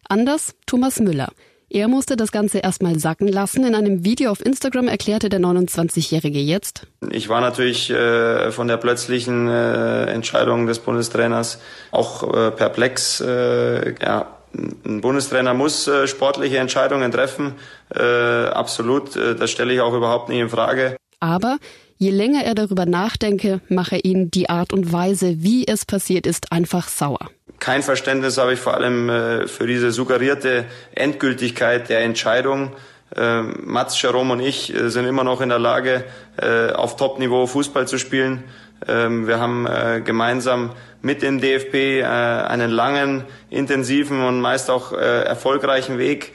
Anders 0.09 0.55
Thomas 0.67 1.01
Müller. 1.01 1.33
Er 1.69 1.89
musste 1.89 2.17
das 2.17 2.31
Ganze 2.31 2.59
erstmal 2.59 2.99
sacken 2.99 3.29
lassen. 3.29 3.65
In 3.65 3.75
einem 3.75 4.05
Video 4.05 4.31
auf 4.31 4.45
Instagram 4.45 4.87
erklärte 4.87 5.29
der 5.29 5.41
29-Jährige 5.41 6.39
jetzt. 6.39 6.87
Ich 7.11 7.29
war 7.29 7.41
natürlich 7.41 7.91
äh, 7.91 8.53
von 8.53 8.69
der 8.69 8.77
plötzlichen 8.77 9.49
äh, 9.49 10.05
Entscheidung 10.07 10.67
des 10.67 10.79
Bundestrainers 10.79 11.61
auch 11.91 12.23
äh, 12.23 12.51
perplex. 12.53 13.21
Äh, 13.21 13.95
ja, 14.01 14.37
ein 14.53 15.01
Bundestrainer 15.01 15.55
muss 15.55 15.87
äh, 15.87 16.07
sportliche 16.07 16.59
Entscheidungen 16.59 17.11
treffen. 17.13 17.55
Äh, 17.95 18.01
absolut, 18.01 19.17
das 19.17 19.51
stelle 19.51 19.73
ich 19.73 19.81
auch 19.81 19.95
überhaupt 19.95 20.29
nicht 20.29 20.41
in 20.41 20.49
Frage. 20.49 20.97
Aber 21.21 21.59
je 21.99 22.11
länger 22.11 22.45
er 22.45 22.55
darüber 22.55 22.87
nachdenke, 22.87 23.61
mache 23.69 23.99
ihn 23.99 24.31
die 24.31 24.49
Art 24.49 24.73
und 24.73 24.93
Weise, 24.93 25.43
wie 25.43 25.67
es 25.67 25.85
passiert 25.85 26.27
ist, 26.27 26.51
einfach 26.51 26.89
sauer. 26.89 27.31
Kein 27.61 27.83
Verständnis 27.83 28.39
habe 28.39 28.55
ich 28.55 28.59
vor 28.59 28.75
allem 28.75 29.11
äh, 29.11 29.47
für 29.47 29.67
diese 29.67 29.93
suggerierte 29.93 30.65
Endgültigkeit 30.95 31.91
der 31.91 32.01
Entscheidung. 32.01 32.73
Ähm, 33.15 33.55
Mats, 33.65 34.01
Jerome 34.01 34.33
und 34.33 34.41
ich 34.41 34.75
äh, 34.75 34.89
sind 34.89 35.05
immer 35.05 35.25
noch 35.25 35.43
in 35.43 35.51
der 35.51 35.59
Lage, 35.59 36.05
äh, 36.41 36.73
auf 36.73 36.97
Top-Niveau 36.97 37.47
Fußball 37.47 37.87
zu 37.87 37.99
spielen. 37.99 38.45
Ähm, 38.89 39.27
wir 39.27 39.39
haben 39.39 39.69
gemeinsam 40.05 40.71
mit 41.03 41.21
dem 41.21 41.39
DFB 41.39 42.03
einen 42.03 42.71
langen, 42.71 43.25
intensiven 43.51 44.25
und 44.25 44.41
meist 44.41 44.71
auch 44.71 44.93
erfolgreichen 44.93 45.99
Weg 45.99 46.33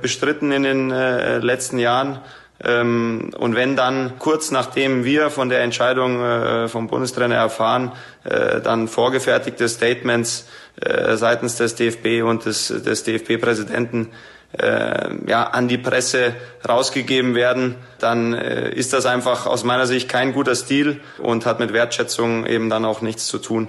bestritten 0.00 0.52
in 0.52 0.62
den 0.62 0.88
letzten 0.90 1.78
Jahren. 1.78 2.20
Ähm, 2.64 3.30
und 3.36 3.54
wenn 3.54 3.76
dann 3.76 4.18
kurz 4.18 4.50
nachdem 4.50 5.04
wir 5.04 5.30
von 5.30 5.48
der 5.48 5.62
Entscheidung 5.62 6.22
äh, 6.22 6.68
vom 6.68 6.86
Bundestrainer 6.86 7.34
erfahren, 7.34 7.92
äh, 8.24 8.60
dann 8.60 8.88
vorgefertigte 8.88 9.68
Statements 9.68 10.46
äh, 10.80 11.16
seitens 11.16 11.56
des 11.56 11.74
DFB 11.74 12.22
und 12.22 12.44
des, 12.44 12.68
des 12.68 13.04
DFB-Präsidenten 13.04 14.08
ja, 14.54 15.44
an 15.44 15.66
die 15.66 15.78
Presse 15.78 16.34
rausgegeben 16.68 17.34
werden, 17.34 17.76
dann 18.00 18.34
ist 18.34 18.92
das 18.92 19.06
einfach 19.06 19.46
aus 19.46 19.64
meiner 19.64 19.86
Sicht 19.86 20.10
kein 20.10 20.34
guter 20.34 20.54
Stil 20.54 21.00
und 21.16 21.46
hat 21.46 21.58
mit 21.58 21.72
Wertschätzung 21.72 22.44
eben 22.44 22.68
dann 22.68 22.84
auch 22.84 23.00
nichts 23.00 23.28
zu 23.28 23.38
tun. 23.38 23.68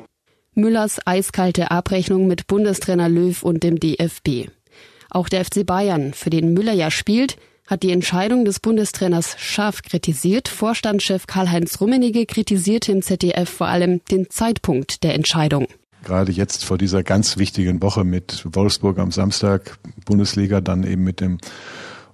Müllers 0.56 1.00
eiskalte 1.06 1.72
Abrechnung 1.72 2.28
mit 2.28 2.48
Bundestrainer 2.48 3.08
Löw 3.08 3.44
und 3.44 3.64
dem 3.64 3.80
DFB. 3.80 4.50
Auch 5.10 5.30
der 5.30 5.46
FC 5.46 5.66
Bayern, 5.66 6.14
für 6.14 6.30
den 6.30 6.54
Müller 6.54 6.74
ja 6.74 6.92
spielt, 6.92 7.38
hat 7.68 7.84
die 7.84 7.92
Entscheidung 7.92 8.46
des 8.46 8.60
Bundestrainers 8.60 9.36
scharf 9.40 9.82
kritisiert. 9.82 10.48
Vorstandschef 10.48 11.28
Karl-Heinz 11.28 11.80
Rummenigge 11.80 12.26
kritisierte 12.26 12.92
im 12.92 13.02
ZDF 13.02 13.50
vor 13.50 13.68
allem 13.68 14.02
den 14.12 14.30
Zeitpunkt 14.30 15.04
der 15.04 15.16
Entscheidung. 15.16 15.68
Gerade 16.04 16.32
jetzt 16.34 16.66
vor 16.66 16.78
dieser 16.78 17.04
ganz 17.04 17.38
wichtigen 17.38 17.82
Woche 17.82 18.04
mit 18.04 18.46
Wolfsburg 18.52 19.00
am 19.00 19.12
Samstag, 19.12 19.78
Bundesliga, 20.06 20.60
dann 20.60 20.84
eben 20.84 21.04
mit 21.04 21.22
dem 21.22 21.38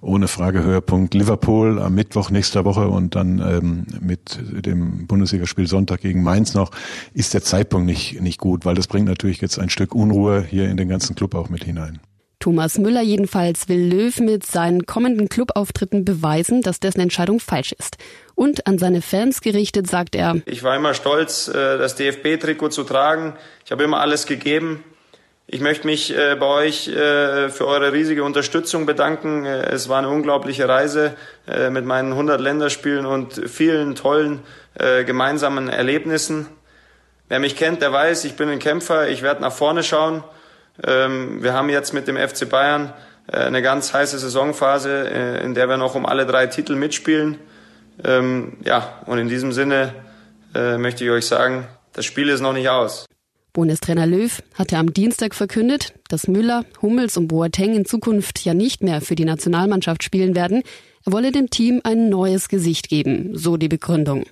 ohne 0.00 0.28
Frage 0.28 0.62
Höhepunkt 0.62 1.14
Liverpool 1.14 1.78
am 1.78 1.94
Mittwoch 1.94 2.30
nächster 2.30 2.64
Woche 2.64 2.88
und 2.88 3.14
dann 3.16 3.38
ähm, 3.38 3.86
mit 4.00 4.38
dem 4.64 5.06
Bundesligaspiel 5.06 5.66
Sonntag 5.66 6.00
gegen 6.00 6.22
Mainz 6.22 6.54
noch, 6.54 6.70
ist 7.12 7.34
der 7.34 7.42
Zeitpunkt 7.42 7.86
nicht, 7.86 8.20
nicht 8.20 8.38
gut, 8.38 8.64
weil 8.64 8.74
das 8.74 8.86
bringt 8.86 9.08
natürlich 9.08 9.40
jetzt 9.40 9.58
ein 9.58 9.68
Stück 9.68 9.94
Unruhe 9.94 10.42
hier 10.48 10.70
in 10.70 10.76
den 10.76 10.88
ganzen 10.88 11.16
Club 11.16 11.34
auch 11.34 11.50
mit 11.50 11.64
hinein. 11.64 12.00
Thomas 12.40 12.78
Müller 12.78 13.02
jedenfalls 13.02 13.68
will 13.68 13.92
Löw 13.92 14.18
mit 14.20 14.46
seinen 14.46 14.86
kommenden 14.86 15.28
Clubauftritten 15.28 16.06
beweisen, 16.06 16.62
dass 16.62 16.80
dessen 16.80 17.00
Entscheidung 17.00 17.38
falsch 17.38 17.72
ist. 17.72 17.98
Und 18.34 18.66
an 18.66 18.78
seine 18.78 19.02
Fans 19.02 19.42
gerichtet 19.42 19.86
sagt 19.86 20.16
er, 20.16 20.40
ich 20.46 20.62
war 20.62 20.74
immer 20.74 20.94
stolz, 20.94 21.48
äh, 21.48 21.76
das 21.76 21.96
DFB-Trikot 21.96 22.70
zu 22.70 22.84
tragen. 22.84 23.34
Ich 23.66 23.72
habe 23.72 23.84
immer 23.84 24.00
alles 24.00 24.24
gegeben. 24.24 24.82
Ich 25.48 25.60
möchte 25.60 25.86
mich 25.86 26.16
äh, 26.16 26.34
bei 26.36 26.46
euch 26.46 26.88
äh, 26.88 27.50
für 27.50 27.66
eure 27.66 27.92
riesige 27.92 28.24
Unterstützung 28.24 28.86
bedanken. 28.86 29.44
Es 29.44 29.90
war 29.90 29.98
eine 29.98 30.08
unglaubliche 30.08 30.66
Reise 30.66 31.14
mit 31.70 31.84
meinen 31.84 32.12
100 32.12 32.40
Länderspielen 32.40 33.04
und 33.04 33.34
vielen 33.50 33.96
tollen 33.96 34.40
gemeinsamen 35.04 35.68
Erlebnissen. 35.68 36.46
Wer 37.28 37.40
mich 37.40 37.56
kennt, 37.56 37.82
der 37.82 37.92
weiß, 37.92 38.24
ich 38.24 38.34
bin 38.34 38.48
ein 38.48 38.60
Kämpfer. 38.60 39.08
Ich 39.08 39.22
werde 39.22 39.42
nach 39.42 39.52
vorne 39.52 39.82
schauen. 39.82 40.22
Ähm, 40.84 41.42
wir 41.42 41.52
haben 41.52 41.68
jetzt 41.68 41.92
mit 41.92 42.08
dem 42.08 42.16
FC 42.16 42.48
Bayern 42.48 42.92
äh, 43.26 43.36
eine 43.36 43.62
ganz 43.62 43.92
heiße 43.92 44.18
Saisonphase, 44.18 45.10
äh, 45.10 45.44
in 45.44 45.54
der 45.54 45.68
wir 45.68 45.76
noch 45.76 45.94
um 45.94 46.06
alle 46.06 46.26
drei 46.26 46.46
Titel 46.46 46.74
mitspielen. 46.76 47.38
Ähm, 48.04 48.56
ja, 48.64 49.00
und 49.06 49.18
in 49.18 49.28
diesem 49.28 49.52
Sinne 49.52 49.94
äh, 50.54 50.78
möchte 50.78 51.04
ich 51.04 51.10
euch 51.10 51.26
sagen, 51.26 51.66
das 51.92 52.04
Spiel 52.04 52.28
ist 52.28 52.40
noch 52.40 52.52
nicht 52.52 52.68
aus. 52.68 53.06
Bundestrainer 53.52 54.06
Löw 54.06 54.42
hatte 54.54 54.76
am 54.78 54.94
Dienstag 54.94 55.34
verkündet, 55.34 55.92
dass 56.08 56.28
Müller, 56.28 56.64
Hummels 56.82 57.16
und 57.16 57.28
Boateng 57.28 57.74
in 57.74 57.84
Zukunft 57.84 58.44
ja 58.44 58.54
nicht 58.54 58.82
mehr 58.82 59.00
für 59.00 59.16
die 59.16 59.24
Nationalmannschaft 59.24 60.04
spielen 60.04 60.36
werden. 60.36 60.62
Er 61.04 61.12
wolle 61.12 61.32
dem 61.32 61.50
Team 61.50 61.80
ein 61.82 62.08
neues 62.08 62.48
Gesicht 62.48 62.88
geben, 62.88 63.36
so 63.36 63.56
die 63.56 63.68
Begründung. 63.68 64.24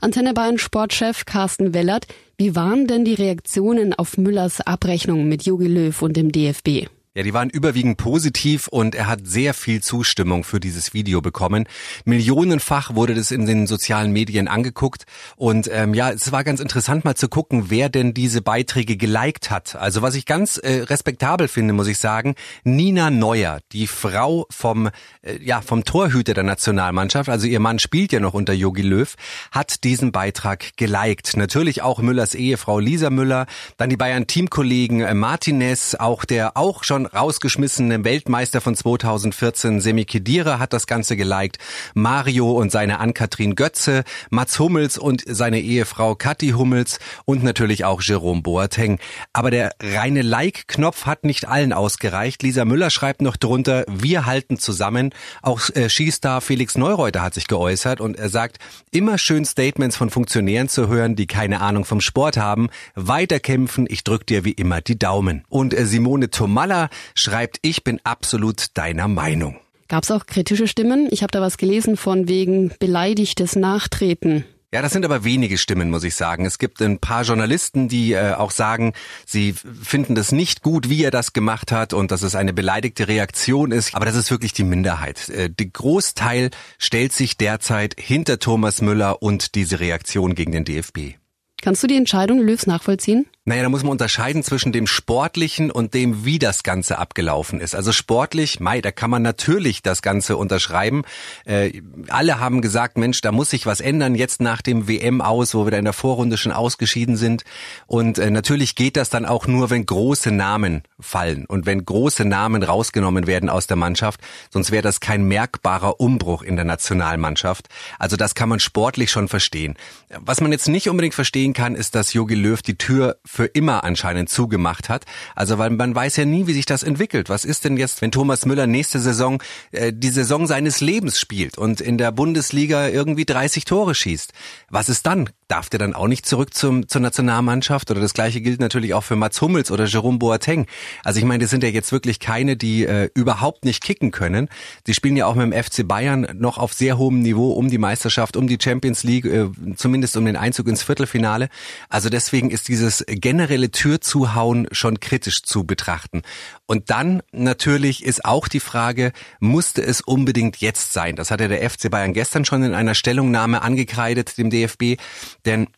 Antenne 0.00 0.32
Bayern 0.32 0.58
Sportchef 0.58 1.26
Carsten 1.26 1.74
Wellert, 1.74 2.06
wie 2.36 2.56
waren 2.56 2.86
denn 2.86 3.04
die 3.04 3.14
Reaktionen 3.14 3.94
auf 3.94 4.18
Müllers 4.18 4.60
Abrechnung 4.60 5.28
mit 5.28 5.46
Jogi 5.46 5.68
Löw 5.68 6.02
und 6.02 6.16
dem 6.16 6.32
DFB? 6.32 6.88
Ja, 7.16 7.22
die 7.22 7.32
waren 7.32 7.48
überwiegend 7.48 7.96
positiv 7.96 8.66
und 8.66 8.96
er 8.96 9.06
hat 9.06 9.20
sehr 9.22 9.54
viel 9.54 9.80
Zustimmung 9.80 10.42
für 10.42 10.58
dieses 10.58 10.94
Video 10.94 11.20
bekommen. 11.20 11.68
Millionenfach 12.04 12.96
wurde 12.96 13.14
das 13.14 13.30
in 13.30 13.46
den 13.46 13.68
sozialen 13.68 14.10
Medien 14.10 14.48
angeguckt 14.48 15.04
und 15.36 15.70
ähm, 15.70 15.94
ja, 15.94 16.10
es 16.10 16.32
war 16.32 16.42
ganz 16.42 16.58
interessant 16.58 17.04
mal 17.04 17.14
zu 17.14 17.28
gucken, 17.28 17.66
wer 17.70 17.88
denn 17.88 18.14
diese 18.14 18.42
Beiträge 18.42 18.96
geliked 18.96 19.52
hat. 19.52 19.76
Also 19.76 20.02
was 20.02 20.16
ich 20.16 20.26
ganz 20.26 20.56
äh, 20.56 20.82
respektabel 20.82 21.46
finde, 21.46 21.72
muss 21.72 21.86
ich 21.86 21.98
sagen, 21.98 22.34
Nina 22.64 23.10
Neuer, 23.10 23.60
die 23.70 23.86
Frau 23.86 24.46
vom 24.50 24.90
äh, 25.22 25.38
ja 25.40 25.60
vom 25.60 25.84
Torhüter 25.84 26.34
der 26.34 26.42
Nationalmannschaft, 26.42 27.28
also 27.28 27.46
ihr 27.46 27.60
Mann 27.60 27.78
spielt 27.78 28.10
ja 28.10 28.18
noch 28.18 28.34
unter 28.34 28.54
Jogi 28.54 28.82
Löw, 28.82 29.14
hat 29.52 29.84
diesen 29.84 30.10
Beitrag 30.10 30.76
geliked. 30.76 31.36
Natürlich 31.36 31.80
auch 31.80 32.00
Müllers 32.00 32.34
Ehefrau 32.34 32.80
Lisa 32.80 33.10
Müller, 33.10 33.46
dann 33.76 33.88
die 33.88 33.96
Bayern 33.96 34.26
Teamkollegen 34.26 35.02
äh, 35.02 35.14
Martinez, 35.14 35.94
auch 35.94 36.24
der 36.24 36.56
auch 36.56 36.82
schon 36.82 37.03
rausgeschmissene 37.06 38.04
Weltmeister 38.04 38.60
von 38.60 38.74
2014 38.74 39.80
Semi 39.80 40.04
Khedira 40.04 40.58
hat 40.58 40.72
das 40.72 40.86
Ganze 40.86 41.16
geliked. 41.16 41.58
Mario 41.94 42.52
und 42.52 42.70
seine 42.70 43.00
Ann-Kathrin 43.00 43.54
Götze, 43.54 44.04
Mats 44.30 44.58
Hummels 44.58 44.98
und 44.98 45.22
seine 45.26 45.60
Ehefrau 45.60 46.14
Kathi 46.14 46.50
Hummels 46.50 46.98
und 47.24 47.42
natürlich 47.42 47.84
auch 47.84 48.02
Jerome 48.02 48.42
Boateng. 48.42 48.98
Aber 49.32 49.50
der 49.50 49.72
reine 49.80 50.22
Like-Knopf 50.22 51.06
hat 51.06 51.24
nicht 51.24 51.48
allen 51.48 51.72
ausgereicht. 51.72 52.42
Lisa 52.42 52.64
Müller 52.64 52.90
schreibt 52.90 53.22
noch 53.22 53.36
drunter, 53.36 53.84
wir 53.88 54.26
halten 54.26 54.58
zusammen. 54.58 55.10
Auch 55.42 55.60
äh, 55.74 55.88
Skistar 55.88 56.40
Felix 56.40 56.76
Neureuter 56.76 57.22
hat 57.22 57.34
sich 57.34 57.46
geäußert 57.46 58.00
und 58.00 58.18
er 58.18 58.28
sagt, 58.28 58.58
immer 58.90 59.18
schön 59.18 59.44
Statements 59.44 59.96
von 59.96 60.10
Funktionären 60.10 60.68
zu 60.68 60.88
hören, 60.88 61.16
die 61.16 61.26
keine 61.26 61.60
Ahnung 61.60 61.84
vom 61.84 62.00
Sport 62.00 62.36
haben. 62.36 62.68
Weiterkämpfen, 62.94 63.86
ich 63.88 64.04
drück 64.04 64.26
dir 64.26 64.44
wie 64.44 64.52
immer 64.52 64.80
die 64.80 64.98
Daumen. 64.98 65.44
Und 65.48 65.74
äh, 65.74 65.86
Simone 65.86 66.30
Tomalla 66.30 66.88
schreibt, 67.14 67.58
ich 67.62 67.84
bin 67.84 68.00
absolut 68.04 68.66
deiner 68.74 69.08
Meinung. 69.08 69.58
Gab 69.88 70.04
es 70.04 70.10
auch 70.10 70.26
kritische 70.26 70.66
Stimmen? 70.66 71.08
Ich 71.10 71.22
habe 71.22 71.30
da 71.30 71.40
was 71.40 71.58
gelesen 71.58 71.96
von 71.96 72.28
wegen 72.28 72.72
beleidigtes 72.78 73.54
Nachtreten. 73.54 74.44
Ja, 74.74 74.82
das 74.82 74.92
sind 74.92 75.04
aber 75.04 75.22
wenige 75.22 75.56
Stimmen, 75.56 75.88
muss 75.88 76.02
ich 76.02 76.16
sagen. 76.16 76.46
Es 76.46 76.58
gibt 76.58 76.82
ein 76.82 76.98
paar 76.98 77.22
Journalisten, 77.22 77.88
die 77.88 78.12
äh, 78.12 78.32
auch 78.32 78.50
sagen, 78.50 78.92
sie 79.24 79.52
finden 79.52 80.16
das 80.16 80.32
nicht 80.32 80.62
gut, 80.62 80.88
wie 80.88 81.04
er 81.04 81.12
das 81.12 81.32
gemacht 81.32 81.70
hat 81.70 81.92
und 81.92 82.10
dass 82.10 82.22
es 82.22 82.34
eine 82.34 82.52
beleidigte 82.52 83.06
Reaktion 83.06 83.70
ist. 83.70 83.94
Aber 83.94 84.04
das 84.04 84.16
ist 84.16 84.32
wirklich 84.32 84.52
die 84.52 84.64
Minderheit. 84.64 85.28
Äh, 85.28 85.48
der 85.48 85.66
Großteil 85.66 86.50
stellt 86.76 87.12
sich 87.12 87.36
derzeit 87.36 87.94
hinter 88.00 88.40
Thomas 88.40 88.82
Müller 88.82 89.22
und 89.22 89.54
diese 89.54 89.78
Reaktion 89.78 90.34
gegen 90.34 90.50
den 90.50 90.64
DFB. 90.64 91.18
Kannst 91.62 91.84
du 91.84 91.86
die 91.86 91.96
Entscheidung 91.96 92.40
Löws 92.40 92.66
nachvollziehen? 92.66 93.26
Naja, 93.46 93.62
da 93.62 93.68
muss 93.68 93.82
man 93.82 93.92
unterscheiden 93.92 94.42
zwischen 94.42 94.72
dem 94.72 94.86
Sportlichen 94.86 95.70
und 95.70 95.92
dem, 95.92 96.24
wie 96.24 96.38
das 96.38 96.62
Ganze 96.62 96.96
abgelaufen 96.96 97.60
ist. 97.60 97.74
Also 97.74 97.92
sportlich, 97.92 98.58
Mai, 98.58 98.80
da 98.80 98.90
kann 98.90 99.10
man 99.10 99.20
natürlich 99.20 99.82
das 99.82 100.00
Ganze 100.00 100.38
unterschreiben. 100.38 101.02
Äh, 101.44 101.82
alle 102.08 102.40
haben 102.40 102.62
gesagt, 102.62 102.96
Mensch, 102.96 103.20
da 103.20 103.32
muss 103.32 103.50
sich 103.50 103.66
was 103.66 103.82
ändern 103.82 104.14
jetzt 104.14 104.40
nach 104.40 104.62
dem 104.62 104.88
WM 104.88 105.20
aus, 105.20 105.54
wo 105.54 105.66
wir 105.66 105.72
da 105.72 105.76
in 105.76 105.84
der 105.84 105.92
Vorrunde 105.92 106.38
schon 106.38 106.52
ausgeschieden 106.52 107.18
sind. 107.18 107.44
Und 107.86 108.16
äh, 108.16 108.30
natürlich 108.30 108.76
geht 108.76 108.96
das 108.96 109.10
dann 109.10 109.26
auch 109.26 109.46
nur, 109.46 109.68
wenn 109.68 109.84
große 109.84 110.30
Namen 110.30 110.82
fallen 110.98 111.44
und 111.44 111.66
wenn 111.66 111.84
große 111.84 112.24
Namen 112.24 112.62
rausgenommen 112.62 113.26
werden 113.26 113.50
aus 113.50 113.66
der 113.66 113.76
Mannschaft. 113.76 114.20
Sonst 114.48 114.70
wäre 114.70 114.82
das 114.82 115.00
kein 115.00 115.22
merkbarer 115.22 116.00
Umbruch 116.00 116.40
in 116.40 116.56
der 116.56 116.64
Nationalmannschaft. 116.64 117.68
Also 117.98 118.16
das 118.16 118.34
kann 118.34 118.48
man 118.48 118.58
sportlich 118.58 119.10
schon 119.10 119.28
verstehen. 119.28 119.74
Was 120.08 120.40
man 120.40 120.50
jetzt 120.50 120.68
nicht 120.68 120.88
unbedingt 120.88 121.14
verstehen 121.14 121.52
kann, 121.52 121.74
ist, 121.74 121.94
dass 121.94 122.14
Jogi 122.14 122.36
Löw 122.36 122.62
die 122.62 122.78
Tür 122.78 123.18
für 123.34 123.46
immer 123.46 123.84
anscheinend 123.84 124.30
zugemacht 124.30 124.88
hat. 124.88 125.04
Also 125.34 125.58
weil 125.58 125.70
man 125.70 125.94
weiß 125.94 126.16
ja 126.16 126.24
nie, 126.24 126.46
wie 126.46 126.52
sich 126.52 126.66
das 126.66 126.82
entwickelt. 126.82 127.28
Was 127.28 127.44
ist 127.44 127.64
denn 127.64 127.76
jetzt, 127.76 128.00
wenn 128.00 128.12
Thomas 128.12 128.46
Müller 128.46 128.66
nächste 128.66 129.00
Saison 129.00 129.42
äh, 129.72 129.92
die 129.92 130.10
Saison 130.10 130.46
seines 130.46 130.80
Lebens 130.80 131.18
spielt 131.18 131.58
und 131.58 131.80
in 131.80 131.98
der 131.98 132.12
Bundesliga 132.12 132.88
irgendwie 132.88 133.24
30 133.24 133.64
Tore 133.64 133.94
schießt? 133.94 134.32
Was 134.70 134.88
ist 134.88 135.06
dann? 135.06 135.28
Darf 135.48 135.68
der 135.68 135.78
dann 135.78 135.94
auch 135.94 136.08
nicht 136.08 136.26
zurück 136.26 136.54
zum, 136.54 136.88
zur 136.88 137.00
Nationalmannschaft? 137.00 137.90
Oder 137.90 138.00
das 138.00 138.14
gleiche 138.14 138.40
gilt 138.40 138.60
natürlich 138.60 138.94
auch 138.94 139.02
für 139.02 139.16
Mats 139.16 139.40
Hummels 139.40 139.70
oder 139.70 139.84
Jerome 139.84 140.18
Boateng. 140.18 140.66
Also 141.04 141.18
ich 141.18 141.24
meine, 141.24 141.42
das 141.42 141.50
sind 141.50 141.62
ja 141.62 141.68
jetzt 141.68 141.92
wirklich 141.92 142.20
keine, 142.20 142.56
die 142.56 142.84
äh, 142.84 143.10
überhaupt 143.14 143.64
nicht 143.64 143.82
kicken 143.82 144.10
können. 144.10 144.48
Die 144.86 144.94
spielen 144.94 145.16
ja 145.16 145.26
auch 145.26 145.34
mit 145.34 145.52
dem 145.52 145.52
FC 145.52 145.86
Bayern 145.86 146.26
noch 146.34 146.58
auf 146.58 146.72
sehr 146.72 146.98
hohem 146.98 147.20
Niveau 147.20 147.52
um 147.52 147.68
die 147.68 147.78
Meisterschaft, 147.78 148.36
um 148.36 148.46
die 148.46 148.58
Champions 148.60 149.02
League, 149.04 149.26
äh, 149.26 149.48
zumindest 149.76 150.16
um 150.16 150.24
den 150.24 150.36
Einzug 150.36 150.68
ins 150.68 150.82
Viertelfinale. 150.82 151.48
Also 151.88 152.08
deswegen 152.08 152.50
ist 152.50 152.68
dieses 152.68 153.04
generelle 153.06 153.70
Türzuhauen 153.70 154.68
schon 154.72 155.00
kritisch 155.00 155.42
zu 155.42 155.64
betrachten. 155.64 156.22
Und 156.66 156.90
dann 156.90 157.22
natürlich 157.32 158.04
ist 158.04 158.24
auch 158.24 158.48
die 158.48 158.60
Frage, 158.60 159.12
musste 159.38 159.82
es 159.82 160.00
unbedingt 160.00 160.58
jetzt 160.58 160.92
sein? 160.92 161.16
Das 161.16 161.30
hat 161.30 161.40
ja 161.40 161.48
der 161.48 161.68
FC 161.68 161.90
Bayern 161.90 162.14
gestern 162.14 162.44
schon 162.44 162.62
in 162.62 162.74
einer 162.74 162.94
Stellungnahme 162.94 163.62
angekreidet, 163.62 164.38
dem 164.38 164.50
DFB. 164.50 164.96
Denn 165.44 165.68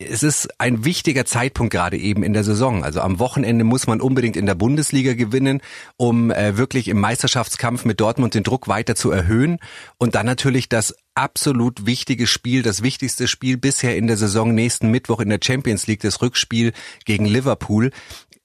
es 0.00 0.22
ist 0.22 0.48
ein 0.58 0.84
wichtiger 0.84 1.26
Zeitpunkt 1.26 1.72
gerade 1.72 1.98
eben 1.98 2.22
in 2.22 2.32
der 2.32 2.42
Saison. 2.42 2.84
Also 2.84 3.00
am 3.00 3.18
Wochenende 3.18 3.64
muss 3.64 3.86
man 3.86 4.00
unbedingt 4.00 4.36
in 4.36 4.46
der 4.46 4.54
Bundesliga 4.54 5.12
gewinnen, 5.12 5.60
um 5.96 6.30
äh, 6.30 6.56
wirklich 6.56 6.88
im 6.88 6.98
Meisterschaftskampf 6.98 7.84
mit 7.84 8.00
Dortmund 8.00 8.34
den 8.34 8.42
Druck 8.42 8.66
weiter 8.66 8.94
zu 8.94 9.10
erhöhen. 9.10 9.58
Und 9.98 10.14
dann 10.14 10.24
natürlich 10.24 10.70
das 10.70 10.94
absolut 11.14 11.84
wichtige 11.84 12.26
Spiel, 12.26 12.62
das 12.62 12.82
wichtigste 12.82 13.28
Spiel 13.28 13.58
bisher 13.58 13.96
in 13.96 14.06
der 14.06 14.16
Saison 14.16 14.54
nächsten 14.54 14.90
Mittwoch 14.90 15.20
in 15.20 15.28
der 15.28 15.40
Champions 15.42 15.86
League, 15.86 16.00
das 16.00 16.22
Rückspiel 16.22 16.72
gegen 17.04 17.26
Liverpool. 17.26 17.90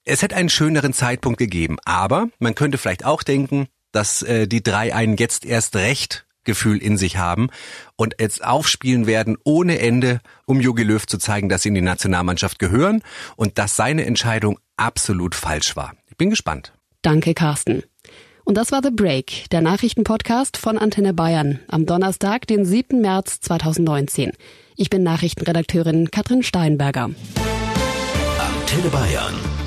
Es 0.07 0.21
hätte 0.21 0.35
einen 0.35 0.49
schöneren 0.49 0.93
Zeitpunkt 0.93 1.39
gegeben, 1.39 1.77
aber 1.83 2.29
man 2.37 2.53
könnte 2.53 2.77
vielleicht 2.77 3.05
auch 3.05 3.23
denken, 3.23 3.67
dass 3.91 4.21
äh, 4.21 4.47
die 4.47 4.61
drei 4.61 4.93
einen 4.93 5.17
jetzt 5.17 5.45
erst 5.45 5.75
recht 5.75 6.27
Gefühl 6.43 6.77
in 6.77 6.95
sich 6.95 7.17
haben 7.17 7.49
und 7.95 8.13
jetzt 8.19 8.45
aufspielen 8.45 9.07
werden 9.07 9.35
ohne 9.43 9.79
Ende, 9.79 10.21
um 10.45 10.61
Jogi 10.61 10.83
Löw 10.83 11.03
zu 11.03 11.17
zeigen, 11.17 11.49
dass 11.49 11.63
sie 11.63 11.69
in 11.69 11.75
die 11.75 11.81
Nationalmannschaft 11.81 12.59
gehören 12.59 13.01
und 13.35 13.57
dass 13.57 13.75
seine 13.75 14.05
Entscheidung 14.05 14.59
absolut 14.77 15.33
falsch 15.33 15.75
war. 15.75 15.95
Ich 16.05 16.17
bin 16.17 16.29
gespannt. 16.29 16.71
Danke, 17.01 17.33
Carsten. 17.33 17.81
Und 18.43 18.57
das 18.57 18.71
war 18.71 18.81
The 18.83 18.91
Break, 18.91 19.49
der 19.49 19.61
Nachrichtenpodcast 19.61 20.57
von 20.57 20.77
Antenne 20.77 21.15
Bayern 21.15 21.61
am 21.67 21.87
Donnerstag, 21.87 22.45
den 22.45 22.63
7. 22.63 23.01
März 23.01 23.39
2019. 23.39 24.33
Ich 24.75 24.91
bin 24.91 25.01
Nachrichtenredakteurin 25.01 26.11
Katrin 26.11 26.43
Steinberger. 26.43 27.09
Antenne 28.37 28.89
Bayern. 28.91 29.64